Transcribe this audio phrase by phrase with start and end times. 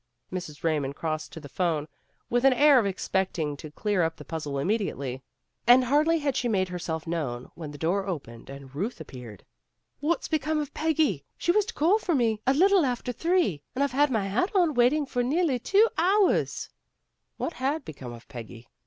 [0.33, 0.59] Mrs.
[0.61, 1.87] Eaymond crossed to the phone,
[2.27, 5.21] with an air of expecting to clear up the puzzle immediately.
[5.67, 9.45] And hardly had she made herself known, when the door opened and Ruth appeared.
[9.99, 12.81] "What's be come of Peggy f She was to call for me a little 304
[12.81, 13.11] PEGGY RAYMOND'S WAY after
[13.51, 16.67] three, and I've had my hat on waiting for her nearly two hours."
[17.37, 18.65] What had become of Peggy?